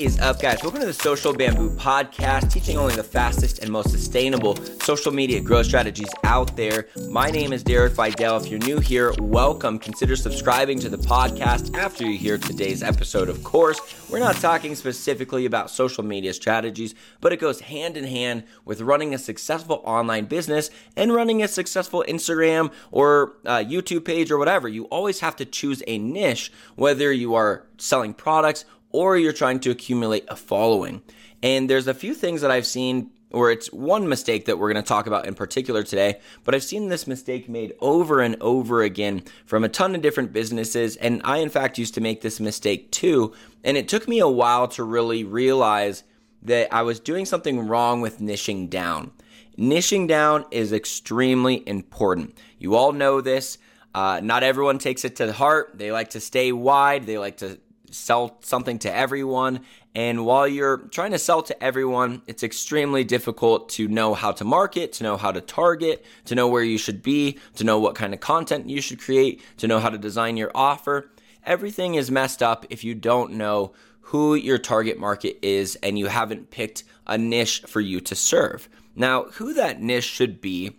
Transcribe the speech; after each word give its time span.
What 0.00 0.06
is 0.06 0.18
up, 0.20 0.40
guys? 0.40 0.62
Welcome 0.62 0.80
to 0.80 0.86
the 0.86 0.94
Social 0.94 1.34
Bamboo 1.34 1.76
Podcast, 1.76 2.50
teaching 2.50 2.78
only 2.78 2.94
the 2.94 3.04
fastest 3.04 3.58
and 3.58 3.70
most 3.70 3.90
sustainable 3.90 4.56
social 4.80 5.12
media 5.12 5.42
growth 5.42 5.66
strategies 5.66 6.08
out 6.24 6.56
there. 6.56 6.86
My 7.10 7.30
name 7.30 7.52
is 7.52 7.62
Derek 7.62 7.92
Videll. 7.92 8.40
If 8.40 8.48
you're 8.48 8.60
new 8.60 8.80
here, 8.80 9.12
welcome. 9.18 9.78
Consider 9.78 10.16
subscribing 10.16 10.78
to 10.78 10.88
the 10.88 10.96
podcast 10.96 11.76
after 11.76 12.06
you 12.06 12.16
hear 12.16 12.38
today's 12.38 12.82
episode. 12.82 13.28
Of 13.28 13.44
course, 13.44 13.78
we're 14.08 14.20
not 14.20 14.36
talking 14.36 14.74
specifically 14.74 15.44
about 15.44 15.68
social 15.68 16.02
media 16.02 16.32
strategies, 16.32 16.94
but 17.20 17.34
it 17.34 17.38
goes 17.38 17.60
hand 17.60 17.98
in 17.98 18.04
hand 18.04 18.44
with 18.64 18.80
running 18.80 19.12
a 19.12 19.18
successful 19.18 19.82
online 19.84 20.24
business 20.24 20.70
and 20.96 21.12
running 21.12 21.42
a 21.42 21.48
successful 21.48 22.06
Instagram 22.08 22.72
or 22.90 23.34
uh, 23.44 23.58
YouTube 23.58 24.06
page 24.06 24.30
or 24.30 24.38
whatever. 24.38 24.66
You 24.66 24.84
always 24.84 25.20
have 25.20 25.36
to 25.36 25.44
choose 25.44 25.82
a 25.86 25.98
niche, 25.98 26.50
whether 26.74 27.12
you 27.12 27.34
are 27.34 27.66
selling 27.76 28.14
products 28.14 28.64
or 28.90 29.16
you're 29.16 29.32
trying 29.32 29.60
to 29.60 29.70
accumulate 29.70 30.24
a 30.28 30.36
following. 30.36 31.02
And 31.42 31.70
there's 31.70 31.86
a 31.86 31.94
few 31.94 32.14
things 32.14 32.42
that 32.42 32.50
I've 32.50 32.66
seen 32.66 33.10
or 33.32 33.50
it's 33.50 33.72
one 33.72 34.08
mistake 34.08 34.46
that 34.46 34.58
we're 34.58 34.72
going 34.72 34.82
to 34.82 34.88
talk 34.88 35.06
about 35.06 35.26
in 35.26 35.34
particular 35.34 35.82
today, 35.82 36.18
but 36.44 36.54
I've 36.54 36.64
seen 36.64 36.88
this 36.88 37.06
mistake 37.06 37.48
made 37.48 37.74
over 37.80 38.20
and 38.20 38.36
over 38.40 38.82
again 38.82 39.22
from 39.46 39.62
a 39.62 39.68
ton 39.68 39.94
of 39.94 40.02
different 40.02 40.32
businesses. 40.32 40.96
And 40.96 41.20
I, 41.24 41.38
in 41.38 41.48
fact, 41.48 41.78
used 41.78 41.94
to 41.94 42.00
make 42.00 42.22
this 42.22 42.40
mistake 42.40 42.90
too. 42.90 43.32
And 43.62 43.76
it 43.76 43.88
took 43.88 44.08
me 44.08 44.18
a 44.18 44.28
while 44.28 44.68
to 44.68 44.82
really 44.82 45.24
realize 45.24 46.02
that 46.42 46.72
I 46.74 46.82
was 46.82 46.98
doing 46.98 47.26
something 47.26 47.68
wrong 47.68 48.00
with 48.00 48.18
niching 48.18 48.68
down. 48.68 49.12
Niching 49.56 50.08
down 50.08 50.46
is 50.50 50.72
extremely 50.72 51.62
important. 51.68 52.36
You 52.58 52.74
all 52.74 52.92
know 52.92 53.20
this. 53.20 53.58
Uh, 53.94 54.20
not 54.22 54.42
everyone 54.42 54.78
takes 54.78 55.04
it 55.04 55.16
to 55.16 55.32
heart. 55.32 55.72
They 55.74 55.92
like 55.92 56.10
to 56.10 56.20
stay 56.20 56.50
wide. 56.52 57.06
They 57.06 57.18
like 57.18 57.38
to 57.38 57.58
sell 57.90 58.38
something 58.40 58.78
to 58.80 58.94
everyone. 58.94 59.60
And 59.94 60.24
while 60.24 60.46
you're 60.46 60.78
trying 60.78 61.10
to 61.12 61.18
sell 61.18 61.42
to 61.42 61.62
everyone, 61.62 62.22
it's 62.26 62.42
extremely 62.42 63.04
difficult 63.04 63.68
to 63.70 63.88
know 63.88 64.14
how 64.14 64.32
to 64.32 64.44
market, 64.44 64.92
to 64.94 65.04
know 65.04 65.16
how 65.16 65.32
to 65.32 65.40
target, 65.40 66.04
to 66.26 66.34
know 66.34 66.48
where 66.48 66.62
you 66.62 66.78
should 66.78 67.02
be, 67.02 67.38
to 67.56 67.64
know 67.64 67.78
what 67.78 67.94
kind 67.94 68.14
of 68.14 68.20
content 68.20 68.68
you 68.68 68.80
should 68.80 69.00
create, 69.00 69.42
to 69.58 69.66
know 69.66 69.80
how 69.80 69.88
to 69.88 69.98
design 69.98 70.36
your 70.36 70.50
offer. 70.54 71.10
Everything 71.44 71.94
is 71.94 72.10
messed 72.10 72.42
up 72.42 72.66
if 72.70 72.84
you 72.84 72.94
don't 72.94 73.32
know 73.32 73.72
who 74.00 74.34
your 74.34 74.58
target 74.58 74.98
market 74.98 75.38
is 75.42 75.76
and 75.76 75.98
you 75.98 76.06
haven't 76.06 76.50
picked 76.50 76.84
a 77.06 77.16
niche 77.16 77.62
for 77.66 77.80
you 77.80 78.00
to 78.00 78.14
serve. 78.14 78.68
Now, 78.94 79.24
who 79.24 79.54
that 79.54 79.80
niche 79.80 80.04
should 80.04 80.40
be 80.40 80.76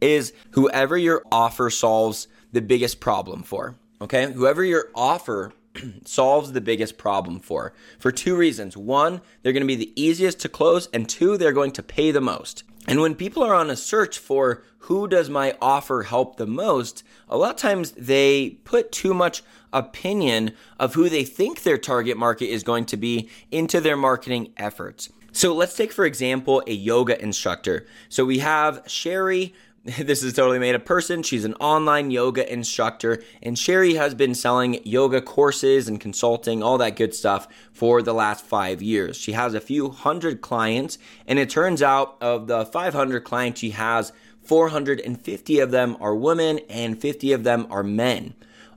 is 0.00 0.32
whoever 0.50 0.96
your 0.96 1.22
offer 1.30 1.70
solves 1.70 2.28
the 2.52 2.62
biggest 2.62 3.00
problem 3.00 3.42
for. 3.42 3.76
Okay? 4.00 4.30
Whoever 4.32 4.64
your 4.64 4.88
offer 4.94 5.52
solves 6.04 6.52
the 6.52 6.60
biggest 6.60 6.98
problem 6.98 7.40
for 7.40 7.72
for 7.98 8.12
two 8.12 8.36
reasons. 8.36 8.76
One, 8.76 9.20
they're 9.42 9.52
going 9.52 9.62
to 9.62 9.66
be 9.66 9.76
the 9.76 9.92
easiest 10.00 10.40
to 10.40 10.48
close 10.48 10.88
and 10.92 11.08
two, 11.08 11.36
they're 11.36 11.52
going 11.52 11.72
to 11.72 11.82
pay 11.82 12.10
the 12.10 12.20
most. 12.20 12.64
And 12.86 13.00
when 13.00 13.14
people 13.14 13.44
are 13.44 13.54
on 13.54 13.70
a 13.70 13.76
search 13.76 14.18
for 14.18 14.64
who 14.78 15.06
does 15.06 15.30
my 15.30 15.56
offer 15.62 16.02
help 16.02 16.36
the 16.36 16.46
most, 16.46 17.04
a 17.28 17.36
lot 17.36 17.52
of 17.52 17.56
times 17.56 17.92
they 17.92 18.58
put 18.64 18.90
too 18.90 19.14
much 19.14 19.44
opinion 19.72 20.52
of 20.78 20.94
who 20.94 21.08
they 21.08 21.24
think 21.24 21.62
their 21.62 21.78
target 21.78 22.16
market 22.16 22.46
is 22.46 22.64
going 22.64 22.84
to 22.86 22.96
be 22.96 23.28
into 23.52 23.80
their 23.80 23.96
marketing 23.96 24.52
efforts. 24.56 25.10
So 25.30 25.54
let's 25.54 25.76
take, 25.76 25.92
for 25.92 26.04
example, 26.04 26.62
a 26.66 26.72
yoga 26.72 27.20
instructor. 27.22 27.86
So 28.08 28.24
we 28.24 28.40
have 28.40 28.82
Sherry 28.86 29.54
this 29.98 30.22
is 30.22 30.32
totally 30.32 30.60
made 30.60 30.76
a 30.76 30.80
person. 30.80 31.22
She's 31.22 31.44
an 31.44 31.54
online 31.54 32.12
yoga 32.12 32.50
instructor, 32.50 33.22
and 33.42 33.58
Sherry 33.58 33.94
has 33.94 34.14
been 34.14 34.34
selling 34.34 34.80
yoga 34.84 35.20
courses 35.20 35.88
and 35.88 36.00
consulting, 36.00 36.62
all 36.62 36.78
that 36.78 36.94
good 36.94 37.14
stuff 37.14 37.48
for 37.72 38.00
the 38.00 38.14
last 38.14 38.44
five 38.44 38.80
years. 38.80 39.16
She 39.16 39.32
has 39.32 39.54
a 39.54 39.60
few 39.60 39.90
hundred 39.90 40.40
clients, 40.40 40.98
and 41.26 41.38
it 41.38 41.50
turns 41.50 41.82
out 41.82 42.16
of 42.20 42.46
the 42.46 42.64
500 42.64 43.24
clients 43.24 43.58
she 43.58 43.70
has, 43.70 44.12
450 44.44 45.58
of 45.58 45.70
them 45.70 45.96
are 46.00 46.14
women 46.14 46.60
and 46.68 47.00
50 47.00 47.32
of 47.32 47.44
them 47.44 47.66
are 47.70 47.82
men. 47.82 48.34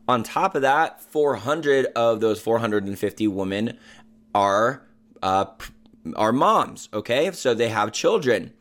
On 0.08 0.22
top 0.22 0.56
of 0.56 0.62
that, 0.62 1.02
400 1.02 1.88
of 1.96 2.20
those 2.20 2.40
450 2.40 3.28
women 3.28 3.78
are 4.34 4.84
uh, 5.24 5.46
are 6.16 6.32
moms. 6.32 6.90
Okay, 6.94 7.32
so 7.32 7.56
they 7.56 7.70
have 7.70 7.92
children. 7.92 8.54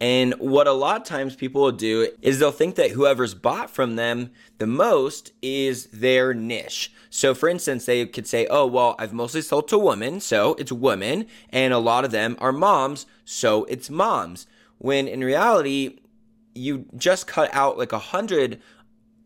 And 0.00 0.34
what 0.34 0.68
a 0.68 0.72
lot 0.72 1.00
of 1.00 1.06
times 1.06 1.34
people 1.34 1.62
will 1.62 1.72
do 1.72 2.08
is 2.22 2.38
they'll 2.38 2.52
think 2.52 2.76
that 2.76 2.92
whoever's 2.92 3.34
bought 3.34 3.68
from 3.68 3.96
them 3.96 4.30
the 4.58 4.66
most 4.66 5.32
is 5.42 5.86
their 5.86 6.32
niche. 6.32 6.92
So, 7.10 7.34
for 7.34 7.48
instance, 7.48 7.86
they 7.86 8.06
could 8.06 8.26
say, 8.26 8.46
Oh, 8.48 8.66
well, 8.66 8.94
I've 8.98 9.12
mostly 9.12 9.42
sold 9.42 9.66
to 9.68 9.78
women, 9.78 10.20
so 10.20 10.54
it's 10.54 10.70
women, 10.70 11.26
and 11.50 11.72
a 11.72 11.78
lot 11.78 12.04
of 12.04 12.10
them 12.10 12.36
are 12.38 12.52
moms, 12.52 13.06
so 13.24 13.64
it's 13.64 13.90
moms. 13.90 14.46
When 14.78 15.08
in 15.08 15.24
reality, 15.24 15.98
you 16.54 16.86
just 16.96 17.26
cut 17.26 17.52
out 17.52 17.78
like 17.78 17.92
a 17.92 17.98
hundred 17.98 18.60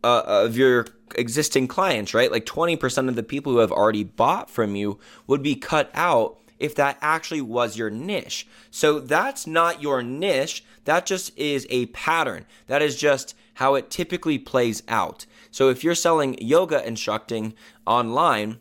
uh, 0.04 0.22
of 0.27 0.56
your 0.56 0.87
existing 1.16 1.69
clients, 1.69 2.15
right? 2.15 2.33
Like 2.33 2.47
20% 2.47 3.09
of 3.09 3.16
the 3.16 3.22
people 3.22 3.53
who 3.53 3.59
have 3.59 3.72
already 3.72 4.04
bought 4.04 4.50
from 4.50 4.75
you 4.75 4.99
would 5.27 5.43
be 5.43 5.54
cut 5.54 5.91
out 5.94 6.39
if 6.62 6.75
that 6.77 6.97
actually 7.03 7.41
was 7.41 7.77
your 7.77 7.91
niche. 7.91 8.47
So 8.71 9.00
that's 9.00 9.47
not 9.47 9.83
your 9.83 10.03
niche. 10.03 10.65
That 10.84 11.06
just 11.06 11.37
is 11.37 11.67
a 11.69 11.87
pattern. 11.87 12.47
That 12.69 12.83
is 12.83 12.97
just 12.97 13.34
how 13.55 13.75
it 13.75 13.91
typically 13.91 14.39
plays 14.39 14.83
out. 14.89 15.27
So 15.51 15.69
if 15.69 15.83
you're 15.83 15.95
selling 15.95 16.41
yoga 16.41 16.87
instructing 16.87 17.55
online, 17.87 18.61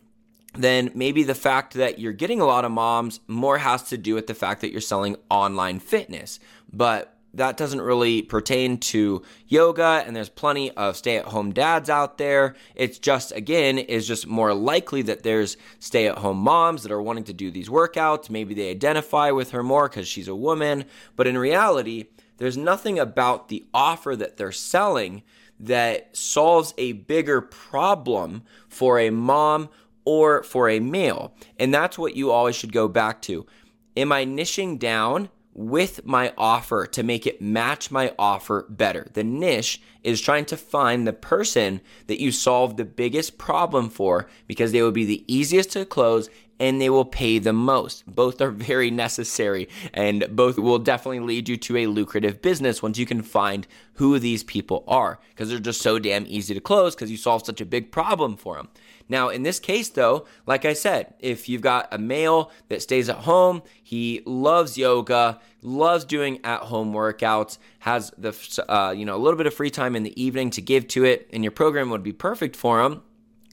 then 0.54 0.90
maybe 0.94 1.22
the 1.22 1.34
fact 1.34 1.74
that 1.74 1.98
you're 1.98 2.12
getting 2.12 2.40
a 2.40 2.44
lot 2.44 2.64
of 2.64 2.72
moms 2.72 3.20
more 3.26 3.58
has 3.58 3.84
to 3.84 3.96
do 3.96 4.14
with 4.14 4.26
the 4.26 4.34
fact 4.34 4.60
that 4.60 4.72
you're 4.72 4.80
selling 4.80 5.16
online 5.30 5.78
fitness. 5.78 6.40
But 6.70 7.16
that 7.34 7.56
doesn't 7.56 7.80
really 7.80 8.22
pertain 8.22 8.78
to 8.78 9.22
yoga 9.46 10.04
and 10.06 10.14
there's 10.14 10.28
plenty 10.28 10.70
of 10.72 10.96
stay-at-home 10.96 11.52
dads 11.52 11.88
out 11.88 12.18
there. 12.18 12.54
It's 12.74 12.98
just 12.98 13.32
again 13.32 13.78
is 13.78 14.06
just 14.06 14.26
more 14.26 14.54
likely 14.54 15.02
that 15.02 15.22
there's 15.22 15.56
stay-at-home 15.78 16.38
moms 16.38 16.82
that 16.82 16.92
are 16.92 17.02
wanting 17.02 17.24
to 17.24 17.32
do 17.32 17.50
these 17.50 17.68
workouts. 17.68 18.30
Maybe 18.30 18.54
they 18.54 18.70
identify 18.70 19.30
with 19.30 19.50
her 19.52 19.62
more 19.62 19.88
because 19.88 20.06
she's 20.06 20.28
a 20.28 20.34
woman. 20.34 20.84
But 21.16 21.26
in 21.26 21.38
reality 21.38 22.06
there's 22.38 22.56
nothing 22.56 22.98
about 22.98 23.48
the 23.48 23.64
offer 23.72 24.16
that 24.16 24.36
they're 24.36 24.52
selling 24.52 25.22
that 25.60 26.14
solves 26.16 26.74
a 26.76 26.92
bigger 26.92 27.40
problem 27.40 28.42
for 28.68 28.98
a 28.98 29.10
mom 29.10 29.68
or 30.04 30.42
for 30.42 30.68
a 30.68 30.80
male. 30.80 31.34
And 31.58 31.72
that's 31.72 31.96
what 31.96 32.16
you 32.16 32.30
always 32.30 32.56
should 32.56 32.72
go 32.72 32.88
back 32.88 33.22
to. 33.22 33.46
Am 33.96 34.10
i 34.10 34.24
niching 34.24 34.78
down 34.78 35.28
with 35.54 36.04
my 36.04 36.32
offer 36.38 36.86
to 36.86 37.02
make 37.02 37.26
it 37.26 37.42
match 37.42 37.90
my 37.90 38.14
offer 38.18 38.66
better. 38.68 39.06
The 39.12 39.24
niche 39.24 39.82
is 40.02 40.20
trying 40.20 40.46
to 40.46 40.56
find 40.56 41.06
the 41.06 41.12
person 41.12 41.80
that 42.06 42.20
you 42.20 42.32
solve 42.32 42.76
the 42.76 42.84
biggest 42.84 43.38
problem 43.38 43.90
for 43.90 44.28
because 44.46 44.72
they 44.72 44.82
will 44.82 44.92
be 44.92 45.04
the 45.04 45.24
easiest 45.32 45.72
to 45.72 45.84
close 45.84 46.30
and 46.58 46.80
they 46.80 46.88
will 46.88 47.04
pay 47.04 47.38
the 47.38 47.52
most. 47.52 48.06
Both 48.06 48.40
are 48.40 48.50
very 48.50 48.90
necessary 48.90 49.68
and 49.92 50.24
both 50.30 50.58
will 50.58 50.78
definitely 50.78 51.20
lead 51.20 51.48
you 51.48 51.56
to 51.56 51.76
a 51.78 51.86
lucrative 51.86 52.40
business 52.40 52.82
once 52.82 52.98
you 52.98 53.06
can 53.06 53.22
find 53.22 53.66
who 53.94 54.18
these 54.18 54.44
people 54.44 54.84
are 54.86 55.18
because 55.30 55.48
they're 55.48 55.58
just 55.58 55.82
so 55.82 55.98
damn 55.98 56.24
easy 56.28 56.54
to 56.54 56.60
close 56.60 56.94
because 56.94 57.10
you 57.10 57.16
solve 57.16 57.44
such 57.44 57.60
a 57.60 57.66
big 57.66 57.90
problem 57.90 58.36
for 58.36 58.56
them. 58.56 58.68
Now, 59.08 59.28
in 59.28 59.42
this 59.42 59.60
case, 59.60 59.88
though, 59.88 60.26
like 60.46 60.64
I 60.64 60.72
said, 60.72 61.14
if 61.18 61.48
you've 61.48 61.62
got 61.62 61.88
a 61.92 61.98
male 61.98 62.50
that 62.68 62.82
stays 62.82 63.08
at 63.08 63.16
home, 63.16 63.62
he 63.82 64.22
loves 64.24 64.78
yoga, 64.78 65.40
loves 65.62 66.04
doing 66.04 66.40
at-home 66.44 66.92
workouts, 66.92 67.58
has 67.80 68.12
the 68.16 68.34
uh, 68.68 68.92
you 68.92 69.04
know 69.04 69.16
a 69.16 69.18
little 69.18 69.36
bit 69.36 69.46
of 69.46 69.54
free 69.54 69.70
time 69.70 69.96
in 69.96 70.02
the 70.02 70.22
evening 70.22 70.50
to 70.50 70.62
give 70.62 70.88
to 70.88 71.04
it, 71.04 71.28
and 71.32 71.44
your 71.44 71.50
program 71.52 71.90
would 71.90 72.02
be 72.02 72.12
perfect 72.12 72.56
for 72.56 72.82
him. 72.82 73.02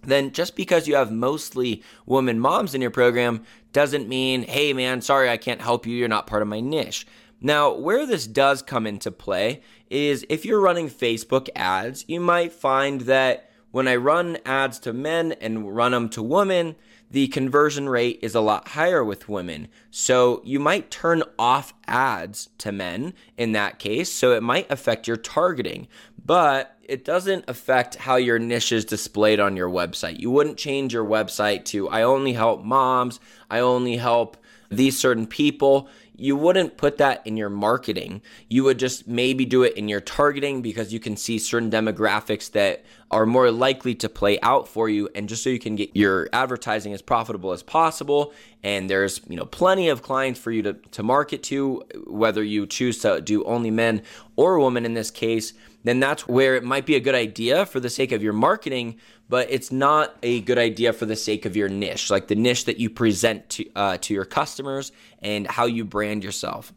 Then 0.04 0.32
just 0.32 0.56
because 0.56 0.88
you 0.88 0.96
have 0.96 1.12
mostly 1.12 1.84
woman 2.06 2.40
moms 2.40 2.74
in 2.74 2.82
your 2.82 2.92
program 2.92 3.44
doesn't 3.74 4.08
mean, 4.08 4.44
hey 4.44 4.74
man, 4.74 5.02
sorry 5.02 5.30
I 5.30 5.38
can't 5.38 5.62
help 5.62 5.86
you, 5.86 5.96
you're 5.96 6.08
not 6.08 6.28
part 6.28 6.42
of 6.42 6.48
my 6.48 6.62
niche. 6.62 7.06
Now, 7.42 7.74
where 7.74 8.06
this 8.06 8.28
does 8.28 8.62
come 8.62 8.86
into 8.86 9.12
play 9.12 9.62
is 9.90 10.26
if 10.30 10.46
you're 10.46 10.60
running 10.60 10.90
Facebook 10.90 11.50
ads, 11.56 12.06
you 12.08 12.20
might 12.20 12.52
find 12.52 13.02
that 13.02 13.49
when 13.72 13.88
I 13.88 13.96
run 13.96 14.38
ads 14.46 14.80
to 14.80 14.94
men 14.94 15.34
and 15.34 15.76
run 15.76 15.92
them 15.92 16.10
to 16.10 16.24
women, 16.24 16.76
the 17.12 17.28
conversion 17.28 17.90
rate 17.90 18.20
is 18.22 18.36
a 18.36 18.42
lot 18.42 18.70
higher 18.70 19.04
with 19.04 19.30
women. 19.30 19.68
So 19.90 20.42
you 20.44 20.60
might 20.60 20.92
turn 20.92 21.24
off 21.38 21.74
ads 21.88 22.50
to 22.60 22.72
men 22.72 23.14
in 23.38 23.54
that 23.54 23.80
case. 23.80 24.12
So 24.12 24.34
it 24.34 24.44
might 24.44 24.72
affect 24.72 25.08
your 25.08 25.18
targeting, 25.18 25.88
but 26.24 26.78
it 26.84 27.04
doesn't 27.06 27.46
affect 27.48 27.96
how 27.96 28.16
your 28.16 28.40
niche 28.40 28.72
is 28.72 28.86
displayed 28.86 29.40
on 29.40 29.56
your 29.56 29.70
website. 29.70 30.20
You 30.20 30.32
wouldn't 30.32 30.58
change 30.58 30.94
your 30.94 31.06
website 31.06 31.66
to 31.66 31.90
I 31.90 32.04
only 32.04 32.34
help 32.34 32.64
moms, 32.64 33.20
I 33.50 33.60
only 33.60 33.98
help 33.98 34.38
these 34.70 34.98
certain 34.98 35.26
people, 35.26 35.90
you 36.16 36.36
wouldn't 36.36 36.78
put 36.78 36.98
that 36.98 37.26
in 37.26 37.38
your 37.38 37.50
marketing. 37.50 38.22
You 38.50 38.66
would 38.66 38.78
just 38.78 39.08
maybe 39.08 39.46
do 39.46 39.64
it 39.64 39.76
in 39.76 39.88
your 39.88 40.02
targeting 40.02 40.62
because 40.62 40.94
you 40.94 41.00
can 41.00 41.16
see 41.16 41.40
certain 41.40 41.72
demographics 41.72 42.52
that 42.52 42.84
are 43.10 43.26
more 43.26 43.52
likely 43.52 43.96
to 43.96 44.10
play 44.10 44.40
out 44.42 44.68
for 44.68 44.90
you 44.90 45.10
and 45.16 45.30
just 45.30 45.44
so 45.44 45.50
you 45.50 45.60
can 45.60 45.76
get 45.76 45.96
your 45.96 46.30
advertising 46.34 46.94
as 46.94 47.02
profitable 47.02 47.52
as 47.52 47.64
possible 47.64 48.34
and 48.64 48.90
there's, 48.90 49.22
you 49.28 49.38
know, 49.38 49.46
plenty 49.46 49.88
of 49.88 50.02
clients 50.02 50.40
for 50.40 50.52
you 50.52 50.62
to 50.64 50.74
to 50.74 51.04
market 51.04 51.42
to 51.44 51.84
whether 52.06 52.44
you 52.44 52.68
choose 52.68 53.00
to 53.00 53.22
do 53.22 53.44
only 53.46 53.72
men 53.72 54.02
or 54.36 54.60
women 54.60 54.86
in 54.86 54.94
this 54.94 55.10
case, 55.10 55.54
then 55.84 56.00
that's 56.00 56.28
where 56.28 56.56
it 56.56 56.64
might 56.64 56.86
be 56.86 56.96
a 56.96 57.00
good 57.00 57.16
idea 57.16 57.66
for 57.66 57.80
the 57.80 57.90
sake 57.90 58.12
of 58.12 58.22
your 58.22 58.34
marketing, 58.34 58.98
but 59.30 59.48
it's 59.50 59.72
not 59.72 60.18
a 60.24 60.42
good 60.42 60.58
idea 60.58 60.92
for 60.92 61.06
the 61.06 61.16
sake 61.16 61.46
of 61.46 61.56
your 61.56 61.70
niche, 61.70 62.10
like 62.10 62.28
the 62.28 62.36
niche 62.36 62.66
that 62.66 62.80
you 62.80 62.90
present 62.90 63.48
to 63.50 63.66
uh, 63.76 63.98
to 63.98 64.14
your 64.14 64.26
customers 64.26 64.92
and 65.22 65.48
how 65.48 65.66
you 65.66 65.86
brand 65.86 66.24
yourself. 66.24 66.74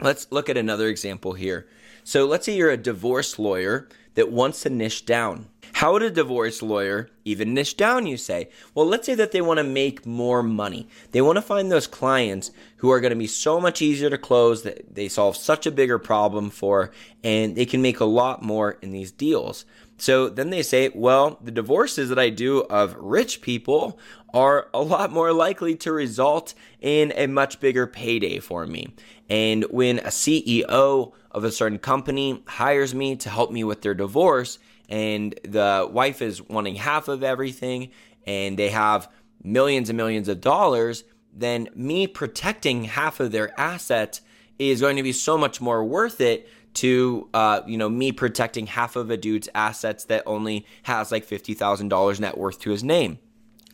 Let's 0.00 0.28
look 0.30 0.48
at 0.48 0.56
another 0.56 0.88
example 0.88 1.34
here. 1.34 1.68
So 2.04 2.24
let's 2.24 2.46
say 2.46 2.56
you're 2.56 2.70
a 2.70 2.76
divorce 2.76 3.38
lawyer 3.38 3.88
that 4.14 4.32
wants 4.32 4.62
to 4.62 4.70
niche 4.70 5.04
down. 5.04 5.48
How 5.74 5.92
would 5.92 6.02
a 6.02 6.10
divorce 6.10 6.62
lawyer 6.62 7.08
even 7.24 7.54
niche 7.54 7.76
down, 7.76 8.06
you 8.06 8.16
say? 8.16 8.50
Well, 8.74 8.86
let's 8.86 9.06
say 9.06 9.14
that 9.14 9.32
they 9.32 9.40
want 9.40 9.58
to 9.58 9.64
make 9.64 10.04
more 10.04 10.42
money. 10.42 10.88
They 11.12 11.22
want 11.22 11.36
to 11.36 11.42
find 11.42 11.70
those 11.70 11.86
clients 11.86 12.50
who 12.78 12.90
are 12.90 13.00
going 13.00 13.12
to 13.12 13.16
be 13.16 13.26
so 13.26 13.60
much 13.60 13.80
easier 13.80 14.10
to 14.10 14.18
close 14.18 14.62
that 14.62 14.94
they 14.94 15.08
solve 15.08 15.36
such 15.36 15.66
a 15.66 15.70
bigger 15.70 15.98
problem 15.98 16.50
for, 16.50 16.90
and 17.22 17.56
they 17.56 17.66
can 17.66 17.82
make 17.82 18.00
a 18.00 18.04
lot 18.04 18.42
more 18.42 18.78
in 18.82 18.90
these 18.90 19.12
deals. 19.12 19.64
So 20.00 20.30
then 20.30 20.48
they 20.48 20.62
say, 20.62 20.90
well, 20.94 21.38
the 21.42 21.50
divorces 21.50 22.08
that 22.08 22.18
I 22.18 22.30
do 22.30 22.60
of 22.62 22.96
rich 22.96 23.42
people 23.42 23.98
are 24.32 24.68
a 24.72 24.80
lot 24.80 25.12
more 25.12 25.30
likely 25.30 25.76
to 25.76 25.92
result 25.92 26.54
in 26.80 27.12
a 27.16 27.26
much 27.26 27.60
bigger 27.60 27.86
payday 27.86 28.38
for 28.38 28.66
me. 28.66 28.94
And 29.28 29.64
when 29.64 29.98
a 29.98 30.04
CEO 30.04 31.12
of 31.30 31.44
a 31.44 31.52
certain 31.52 31.78
company 31.78 32.42
hires 32.46 32.94
me 32.94 33.14
to 33.16 33.28
help 33.28 33.50
me 33.50 33.62
with 33.62 33.82
their 33.82 33.92
divorce, 33.94 34.58
and 34.88 35.38
the 35.44 35.86
wife 35.92 36.22
is 36.22 36.40
wanting 36.40 36.76
half 36.76 37.08
of 37.08 37.22
everything, 37.22 37.90
and 38.26 38.58
they 38.58 38.70
have 38.70 39.10
millions 39.44 39.90
and 39.90 39.98
millions 39.98 40.28
of 40.28 40.40
dollars, 40.40 41.04
then 41.30 41.68
me 41.74 42.06
protecting 42.06 42.84
half 42.84 43.20
of 43.20 43.32
their 43.32 43.58
assets 43.60 44.22
is 44.58 44.80
going 44.80 44.96
to 44.96 45.02
be 45.02 45.12
so 45.12 45.36
much 45.36 45.60
more 45.60 45.84
worth 45.84 46.22
it 46.22 46.48
to 46.74 47.28
uh, 47.34 47.62
you 47.66 47.76
know 47.76 47.88
me 47.88 48.12
protecting 48.12 48.66
half 48.66 48.96
of 48.96 49.10
a 49.10 49.16
dude's 49.16 49.48
assets 49.54 50.04
that 50.04 50.22
only 50.26 50.66
has 50.84 51.10
like 51.10 51.24
fifty 51.24 51.54
thousand 51.54 51.88
dollars 51.88 52.20
net 52.20 52.38
worth 52.38 52.60
to 52.60 52.70
his 52.70 52.84
name. 52.84 53.18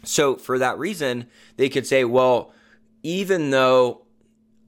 So 0.02 0.36
for 0.36 0.58
that 0.58 0.78
reason, 0.78 1.26
they 1.56 1.68
could 1.68 1.86
say, 1.86 2.04
well, 2.04 2.52
even 3.02 3.50
though 3.50 4.02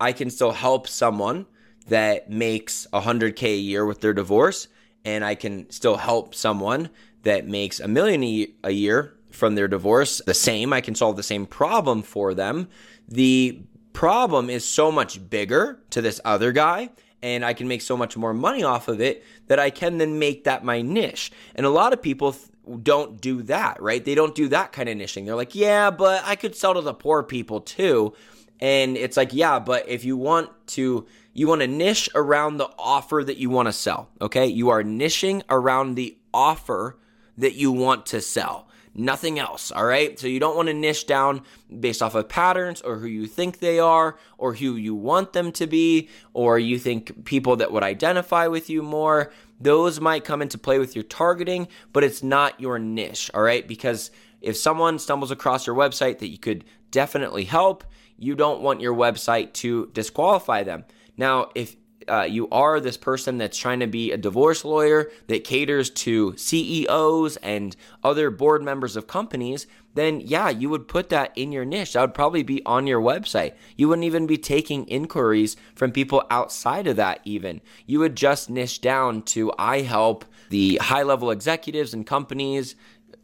I 0.01 0.13
can 0.13 0.31
still 0.31 0.53
help 0.53 0.89
someone 0.89 1.47
that 1.89 2.31
makes 2.31 2.87
a 2.93 3.01
100k 3.01 3.43
a 3.43 3.57
year 3.57 3.87
with 3.87 4.01
their 4.01 4.13
divorce 4.13 4.69
and 5.05 5.25
I 5.25 5.35
can 5.35 5.71
still 5.71 5.97
help 5.97 6.35
someone 6.35 6.91
that 7.23 7.47
makes 7.47 7.81
a 7.81 7.89
million 7.89 8.23
a 8.63 8.71
year 8.71 9.15
from 9.31 9.55
their 9.55 9.69
divorce 9.69 10.21
the 10.27 10.35
same 10.35 10.73
I 10.73 10.81
can 10.81 10.95
solve 10.95 11.17
the 11.17 11.23
same 11.23 11.47
problem 11.47 12.03
for 12.03 12.35
them 12.35 12.69
the 13.09 13.63
problem 13.93 14.51
is 14.51 14.65
so 14.65 14.93
much 14.93 15.29
bigger 15.31 15.81
to 15.91 16.01
this 16.03 16.21
other 16.25 16.53
guy 16.53 16.91
and 17.23 17.45
I 17.45 17.53
can 17.53 17.69
make 17.69 17.83
so 17.83 17.97
much 17.97 18.17
more 18.17 18.33
money 18.33 18.63
off 18.63 18.89
of 18.89 19.01
it 19.01 19.25
that 19.49 19.59
I 19.59 19.71
can 19.71 19.99
then 19.99 20.19
make 20.19 20.45
that 20.45 20.65
my 20.65 20.83
niche 20.83 21.33
and 21.55 21.67
a 21.67 21.71
lot 21.71 21.93
of 21.93 22.03
people 22.03 22.35
don't 22.83 23.21
do 23.21 23.43
that, 23.45 23.81
right? 23.81 24.05
They 24.05 24.15
don't 24.15 24.35
do 24.35 24.49
that 24.49 24.73
kind 24.73 24.89
of 24.89 24.97
niching. 24.97 25.25
They're 25.25 25.35
like, 25.35 25.55
yeah, 25.55 25.91
but 25.91 26.23
I 26.25 26.37
could 26.37 26.55
sell 26.55 26.75
to 26.75 26.81
the 26.81 26.95
poor 26.95 27.23
people 27.23 27.61
too. 27.61 28.13
And 28.61 28.97
it's 28.97 29.17
like, 29.17 29.33
yeah, 29.33 29.59
but 29.59 29.89
if 29.89 30.05
you 30.05 30.17
want 30.17 30.51
to, 30.69 31.07
you 31.33 31.47
want 31.47 31.61
to 31.61 31.69
niche 31.69 32.11
around 32.15 32.57
the 32.57 32.69
offer 32.79 33.23
that 33.25 33.39
you 33.39 33.51
want 33.51 33.69
to 33.69 33.73
sell, 33.73 34.11
okay? 34.21 34.47
You 34.47 34.69
are 34.71 34.83
niching 34.83 35.43
around 35.49 35.95
the 35.95 36.17
offer 36.35 36.99
that 37.37 37.55
you 37.55 37.71
want 37.73 38.05
to 38.07 38.21
sell 38.21 38.68
nothing 38.99 39.39
else. 39.39 39.71
All 39.71 39.85
right. 39.85 40.19
So 40.19 40.27
you 40.27 40.41
don't 40.41 40.57
want 40.57 40.69
to 40.69 40.75
niche 40.75 41.07
down 41.07 41.43
based 41.81 42.03
off 42.03 42.15
of 42.15 42.29
patterns 42.29 42.81
or 42.83 42.97
who 42.97 43.07
you 43.07 43.27
think 43.27 43.61
they 43.61 43.79
are 43.79 44.19
or 44.37 44.55
who 44.55 44.75
you 44.77 44.95
want 44.95 45.33
them 45.33 45.53
to 45.53 45.67
be 45.67 46.09
or 46.35 46.59
you 46.59 46.79
think 46.79 47.25
people 47.25 47.57
that 47.57 47.73
would 47.73 47.85
identify 47.85 48.49
with 48.49 48.69
you 48.69 48.83
more. 48.83 49.33
Those 49.61 50.01
might 50.01 50.25
come 50.25 50.43
into 50.43 50.59
play 50.59 50.79
with 50.79 50.95
your 50.95 51.05
targeting, 51.05 51.69
but 51.93 52.05
it's 52.05 52.23
not 52.23 52.61
your 52.61 52.79
niche. 52.79 53.31
All 53.33 53.43
right. 53.43 53.67
Because 53.67 54.11
if 54.41 54.57
someone 54.57 54.99
stumbles 54.99 55.31
across 55.31 55.67
your 55.67 55.77
website 55.77 56.19
that 56.19 56.29
you 56.29 56.39
could 56.39 56.65
definitely 56.91 57.45
help, 57.45 57.85
you 58.17 58.35
don't 58.35 58.63
want 58.63 58.81
your 58.81 58.95
website 58.95 59.53
to 59.55 59.91
disqualify 59.93 60.65
them. 60.65 60.85
Now, 61.17 61.51
if 61.55 61.77
uh, 62.09 62.23
you 62.23 62.49
are 62.51 62.81
this 62.81 62.97
person 62.97 63.39
that's 63.39 63.59
trying 63.59 63.81
to 63.81 63.87
be 63.87 64.13
a 64.13 64.17
divorce 64.17 64.65
lawyer 64.65 65.11
that 65.27 65.45
caters 65.45 65.91
to 65.91 66.37
CEOs 66.37 67.37
and 67.39 67.77
other 68.03 68.31
board 68.31 68.63
members 68.63 68.97
of 68.97 69.07
companies, 69.07 69.67
then 69.95 70.21
yeah, 70.21 70.49
you 70.49 70.69
would 70.71 70.89
put 70.89 71.09
that 71.09 71.33
in 71.37 71.53
your 71.53 71.65
niche. 71.65 71.95
That 71.95 72.03
would 72.03 72.15
probably 72.15 72.43
be 72.43 72.65
on 72.65 72.87
your 72.87 73.01
website. 73.01 73.55
You 73.77 73.89
wouldn't 73.89 74.05
even 74.05 74.27
be 74.27 74.39
taking 74.39 74.85
inquiries 74.87 75.57
from 75.75 75.93
people 75.93 76.23
outside 76.31 76.87
of 76.87 76.97
that, 76.97 77.21
even. 77.25 77.61
You 77.87 77.99
would 78.01 78.17
just 78.17 78.49
niche 78.49 78.81
down 78.81 79.23
to 79.23 79.53
I 79.59 79.81
help 79.81 80.25
the 80.51 80.77
high 80.77 81.03
level 81.03 81.31
executives 81.31 81.93
and 81.93 82.07
companies 82.07 82.75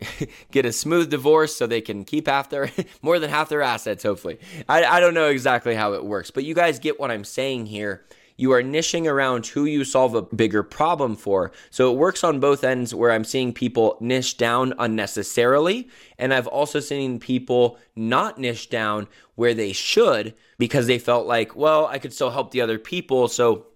get 0.50 0.66
a 0.66 0.72
smooth 0.72 1.10
divorce 1.10 1.54
so 1.56 1.66
they 1.66 1.80
can 1.80 2.04
keep 2.04 2.26
half 2.26 2.50
their 2.50 2.70
more 3.02 3.18
than 3.18 3.30
half 3.30 3.48
their 3.48 3.62
assets 3.62 4.02
hopefully 4.02 4.38
I, 4.68 4.84
I 4.84 5.00
don't 5.00 5.14
know 5.14 5.28
exactly 5.28 5.74
how 5.74 5.92
it 5.94 6.04
works 6.04 6.30
but 6.30 6.44
you 6.44 6.54
guys 6.54 6.78
get 6.78 6.98
what 6.98 7.10
i'm 7.10 7.24
saying 7.24 7.66
here 7.66 8.04
you 8.36 8.52
are 8.52 8.62
niching 8.62 9.06
around 9.06 9.46
who 9.46 9.64
you 9.64 9.84
solve 9.84 10.14
a 10.14 10.22
bigger 10.22 10.62
problem 10.62 11.16
for. 11.16 11.52
So 11.70 11.92
it 11.92 11.96
works 11.96 12.24
on 12.24 12.40
both 12.40 12.64
ends 12.64 12.94
where 12.94 13.12
I'm 13.12 13.24
seeing 13.24 13.52
people 13.52 13.96
niche 14.00 14.36
down 14.36 14.74
unnecessarily. 14.78 15.88
And 16.18 16.34
I've 16.34 16.46
also 16.46 16.80
seen 16.80 17.20
people 17.20 17.78
not 17.94 18.38
niche 18.38 18.70
down 18.70 19.06
where 19.36 19.54
they 19.54 19.72
should 19.72 20.34
because 20.58 20.86
they 20.86 20.98
felt 20.98 21.26
like, 21.26 21.54
well, 21.54 21.86
I 21.86 21.98
could 21.98 22.12
still 22.12 22.30
help 22.30 22.50
the 22.50 22.60
other 22.60 22.78
people. 22.78 23.28
So 23.28 23.66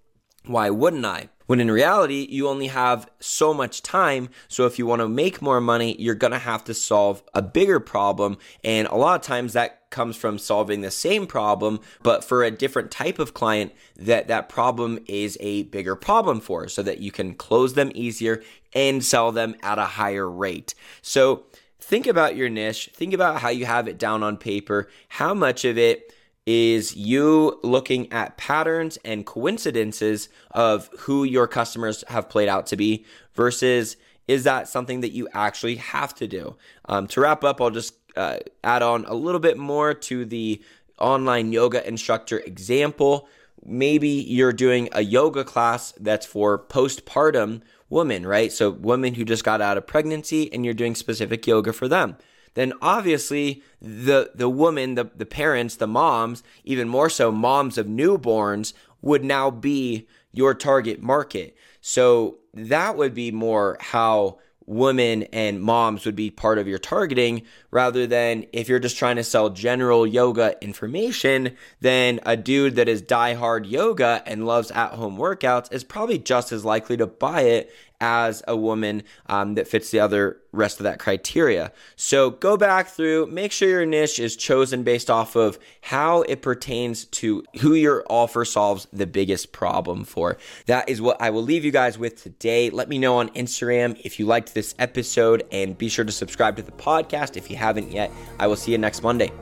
why 0.49 0.71
wouldn't 0.71 1.05
I? 1.05 1.29
When 1.47 1.61
in 1.61 1.71
reality, 1.71 2.27
you 2.29 2.47
only 2.47 2.67
have 2.67 3.09
so 3.21 3.55
much 3.55 3.83
time. 3.83 4.29
So 4.49 4.67
if 4.67 4.79
you 4.79 4.85
want 4.85 5.01
to 5.01 5.09
make 5.09 5.41
more 5.41 5.63
money, 5.63 5.97
you're 5.99 6.15
going 6.15 6.35
to 6.35 6.39
have 6.39 6.63
to 6.65 6.75
solve 6.75 7.23
a 7.33 7.41
bigger 7.41 7.81
problem. 7.81 8.37
And 8.63 8.87
a 8.89 8.97
lot 8.97 9.19
of 9.19 9.27
times 9.27 9.55
that 9.55 9.89
comes 9.91 10.15
from 10.15 10.39
solving 10.39 10.83
the 10.83 10.91
same 10.91 11.27
problem, 11.27 11.81
but 12.03 12.23
for 12.23 12.45
a 12.45 12.51
different 12.51 12.91
type 12.91 13.19
of 13.19 13.33
client 13.33 13.73
that 13.97 14.29
that 14.29 14.51
problem 14.51 14.99
is 15.07 15.39
a 15.41 15.63
bigger 15.65 15.97
problem 15.97 16.41
for 16.41 16.69
so 16.69 16.83
that 16.83 16.99
you 16.99 17.11
can 17.11 17.35
close 17.35 17.73
them 17.73 17.91
easier 17.95 18.43
and 18.75 19.03
sell 19.03 19.33
them 19.33 19.55
at 19.63 19.79
a 19.79 19.87
higher 19.87 20.29
rate. 20.31 20.75
So 21.01 21.45
think 21.81 22.07
about 22.07 22.37
your 22.37 22.51
niche. 22.51 22.91
Think 22.93 23.15
about 23.15 23.41
how 23.41 23.49
you 23.49 23.65
have 23.65 23.89
it 23.89 23.99
down 23.99 24.23
on 24.23 24.37
paper. 24.37 24.89
How 25.09 25.33
much 25.33 25.65
of 25.65 25.79
it 25.79 26.13
is 26.51 26.97
you 26.97 27.61
looking 27.63 28.11
at 28.11 28.39
patterns 28.39 28.97
and 29.05 29.27
coincidences 29.27 30.31
of 30.53 30.89
who 31.01 31.23
your 31.23 31.47
customers 31.47 32.03
have 32.09 32.31
played 32.31 32.49
out 32.49 32.65
to 32.65 32.75
be 32.75 33.05
versus 33.35 33.99
is 34.27 34.45
that 34.45 34.67
something 34.67 35.03
that 35.03 35.13
you 35.13 35.29
actually 35.35 35.77
have 35.77 36.15
to 36.15 36.27
do? 36.27 36.57
Um, 36.87 37.07
to 37.09 37.21
wrap 37.21 37.45
up, 37.45 37.61
I'll 37.61 37.69
just 37.69 37.93
uh, 38.17 38.39
add 38.65 38.81
on 38.83 39.05
a 39.05 39.13
little 39.13 39.41
bit 39.41 39.59
more 39.59 39.93
to 39.93 40.25
the 40.25 40.63
online 40.99 41.53
yoga 41.53 41.87
instructor 41.87 42.39
example. 42.39 43.29
Maybe 43.63 44.09
you're 44.09 44.55
doing 44.55 44.89
a 44.93 45.03
yoga 45.03 45.45
class 45.45 45.93
that's 46.01 46.25
for 46.25 46.59
postpartum 46.59 47.61
women, 47.91 48.27
right? 48.27 48.51
So, 48.51 48.71
women 48.71 49.13
who 49.13 49.25
just 49.27 49.45
got 49.45 49.61
out 49.61 49.77
of 49.77 49.87
pregnancy 49.87 50.51
and 50.51 50.65
you're 50.65 50.73
doing 50.73 50.95
specific 50.95 51.47
yoga 51.47 51.75
for 51.75 51.89
them 51.89 52.17
then 52.55 52.73
obviously 52.83 53.63
the 53.81 54.31
the 54.35 54.49
woman, 54.49 54.95
the, 54.95 55.11
the 55.15 55.27
parents, 55.27 55.77
the 55.77 55.87
moms, 55.87 56.43
even 56.65 56.89
more 56.89 57.11
so 57.11 57.31
moms 57.31 57.79
of 57.79 57.87
newborns 57.87 58.73
would 59.03 59.25
now 59.25 59.51
be 59.51 60.09
your 60.33 60.55
target 60.55 61.03
market. 61.03 61.57
So 61.81 62.39
that 62.55 62.97
would 62.97 63.15
be 63.15 63.31
more 63.31 63.77
how 63.81 64.39
women 64.69 65.23
and 65.33 65.63
moms 65.63 66.05
would 66.05 66.15
be 66.15 66.31
part 66.31 66.59
of 66.59 66.69
your 66.69 66.79
targeting 66.79 67.43
rather 67.71 68.07
than 68.07 68.45
if 68.53 68.69
you're 68.69 68.79
just 68.79 68.99
trying 68.99 69.17
to 69.17 69.25
sell 69.25 69.49
general 69.49 70.07
yoga 70.07 70.55
information, 70.61 71.57
then 71.81 72.21
a 72.27 72.37
dude 72.37 72.77
that 72.77 72.87
is 72.87 73.03
diehard 73.03 73.69
yoga 73.69 74.23
and 74.27 74.47
loves 74.47 74.71
at 74.73 74.93
home 74.93 75.17
workouts 75.17 75.73
is 75.73 75.83
probably 75.83 76.19
just 76.19 76.53
as 76.53 76.67
likely 76.67 76.99
to 76.99 77.07
buy 77.07 77.43
it 77.43 77.73
as 78.01 78.43
a 78.47 78.57
woman 78.57 79.03
um, 79.27 79.55
that 79.55 79.67
fits 79.67 79.91
the 79.91 80.01
other 80.01 80.39
rest 80.53 80.81
of 80.81 80.85
that 80.85 80.99
criteria. 80.99 81.73
So 81.97 82.31
go 82.31 82.57
back 82.57 82.89
through, 82.89 83.27
make 83.27 83.53
sure 83.53 83.69
your 83.69 83.87
niche 83.87 84.19
is 84.19 84.37
chosen 84.37 84.83
based 84.83 85.11
off 85.11 85.37
of 85.37 85.59
how 85.83 86.23
it 86.23 86.43
pertains 86.43 87.05
to 87.07 87.45
who 87.61 87.75
your 87.75 88.05
offer 88.09 88.45
solves 88.45 88.87
the 88.93 89.07
biggest 89.07 89.53
problem 89.53 90.05
for. 90.05 90.39
That 90.67 90.89
is 90.89 91.01
what 91.01 91.21
I 91.21 91.31
will 91.31 91.43
leave 91.43 91.65
you 91.65 91.73
guys 91.73 91.99
with 91.99 92.23
today. 92.23 92.71
Let 92.71 92.89
me 92.89 92.99
know 92.99 93.19
on 93.19 93.31
Instagram 93.31 94.01
if 94.05 94.19
you 94.19 94.27
liked 94.27 94.55
this 94.55 94.75
episode 94.79 95.45
and 95.53 95.77
be 95.77 95.89
sure 95.89 96.05
to 96.05 96.13
subscribe 96.13 96.57
to 96.57 96.63
the 96.63 96.73
podcast 96.73 97.37
if 97.37 97.51
you 97.51 97.57
haven't 97.57 97.93
yet. 97.93 98.11
I 98.39 98.47
will 98.47 98.57
see 98.57 98.73
you 98.73 98.79
next 98.79 99.03
Monday. 99.03 99.33